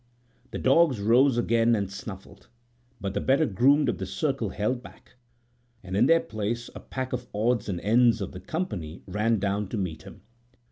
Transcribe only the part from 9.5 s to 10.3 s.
to meet him.